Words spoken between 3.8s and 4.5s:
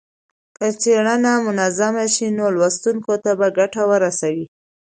ورسوي.